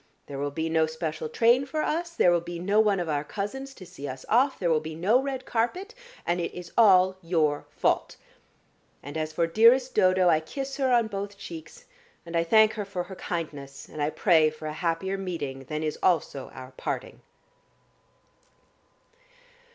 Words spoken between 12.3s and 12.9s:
I thank her